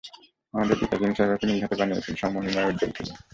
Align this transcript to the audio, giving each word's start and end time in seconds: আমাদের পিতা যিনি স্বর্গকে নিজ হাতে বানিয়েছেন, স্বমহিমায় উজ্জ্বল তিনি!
আমাদের 0.53 0.75
পিতা 0.79 0.95
যিনি 0.99 1.13
স্বর্গকে 1.17 1.45
নিজ 1.47 1.59
হাতে 1.63 1.75
বানিয়েছেন, 1.79 2.13
স্বমহিমায় 2.17 2.67
উজ্জ্বল 2.69 2.91
তিনি! 2.97 3.11